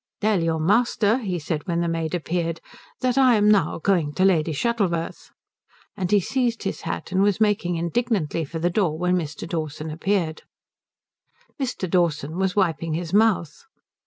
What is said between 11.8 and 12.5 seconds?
Dawson